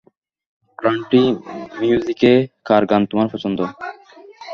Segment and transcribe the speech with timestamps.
[0.79, 1.23] Country
[1.79, 2.33] মিউজিকে
[2.67, 3.59] কার গান তোমার পছন্দ?